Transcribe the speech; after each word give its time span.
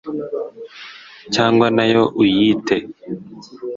cyangwa 1.33 1.67
na 1.75 1.85
yo 1.91 2.03
uyite!» 2.21 2.75